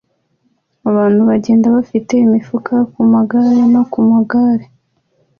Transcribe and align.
Abantu 0.89 1.19
bagenda 1.29 1.67
bafite 1.75 2.13
imifuka 2.25 2.73
ku 2.91 3.01
magare 3.13 3.61
no 3.73 3.83
ku 3.91 3.99
magare 4.11 4.65